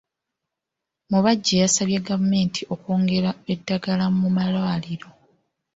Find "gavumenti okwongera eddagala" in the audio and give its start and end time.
2.07-4.05